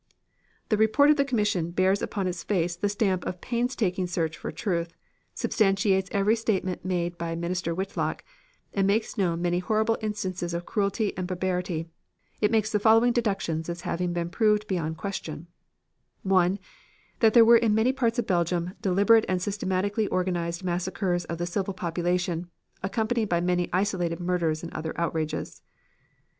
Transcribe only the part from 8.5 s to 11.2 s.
and makes known many horrible instances of cruelty